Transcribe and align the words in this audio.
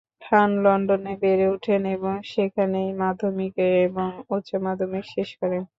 খান 0.21 0.49
লন্ডনে 0.63 1.13
বেড়ে 1.21 1.45
ওঠেন 1.53 1.81
এবং 1.95 2.13
সেখানেই 2.31 2.89
মাধ্যমিক 3.01 3.53
এবং 3.85 4.07
উচ্চ 4.29 4.49
মাধ্যমিক 4.65 5.03
শেষ 5.13 5.29
করেন। 5.41 5.63